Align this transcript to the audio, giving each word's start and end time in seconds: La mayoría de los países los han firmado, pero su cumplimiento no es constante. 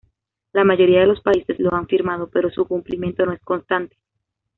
La 0.53 0.63
mayoría 0.63 1.01
de 1.01 1.05
los 1.05 1.21
países 1.21 1.59
los 1.59 1.73
han 1.73 1.85
firmado, 1.85 2.27
pero 2.27 2.49
su 2.49 2.65
cumplimiento 2.65 3.23
no 3.23 3.33
es 3.33 3.41
constante. 3.43 3.97